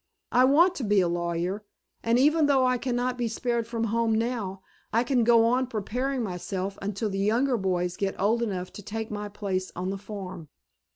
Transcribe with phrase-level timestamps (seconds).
[0.31, 1.63] I want to be a lawyer,
[2.01, 6.23] and even though I cannot be spared from home now I can go on preparing
[6.23, 10.47] myself until the younger boys get old enough to take my place on the farm."